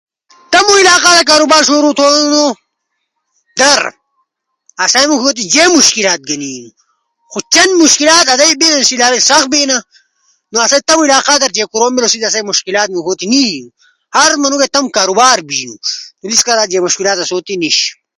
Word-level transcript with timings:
تمو 0.51 0.73
علاقہ 0.83 1.09
در 1.17 1.23
کاروبار 1.29 1.61
شروع 1.67 1.93
تھونو 1.99 2.43
آسئی 4.83 5.05
موݜو 5.09 5.29
تی 5.37 5.43
جے 5.53 5.63
مشکلات 5.77 6.19
گھینی 6.27 6.55
خو 7.31 7.37
چین 7.53 7.69
مشکلات 7.83 8.25
آسو 8.33 8.47
تی 8.59 8.95
لالو 9.01 9.19
سخت 9.29 9.47
بینا 9.53 9.77
نو 10.51 10.57
آسو 10.65 10.77
تمو 10.87 11.01
علاقہ 11.07 11.33
تی 11.53 11.61
کوروم 11.71 11.93
تھینا 12.11 12.29
نو 12.29 12.29
آسو 12.29 12.31
تی 12.31 12.41
موݜوتے 12.45 12.47
مشکلات 12.51 12.87
نی 12.93 12.99
بینی۔ 13.19 13.45
ہر 14.17 14.31
منوڙو 14.41 14.67
تمو 14.75 14.89
کاروبار 14.97 15.37
بینو۔ 15.47 15.73
سیس 16.29 16.41
کارا 16.47 16.61
آسو 16.63 16.69
در 16.71 16.71
کے 16.75 16.85
مشکلات 16.85 17.17
نیِش۔ 17.61 17.77